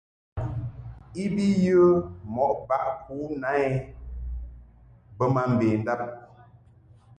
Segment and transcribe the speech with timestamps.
[1.21, 1.79] I bi yə
[2.33, 3.67] mɔʼ baʼ ku na I
[5.17, 6.01] bə ma mbendab.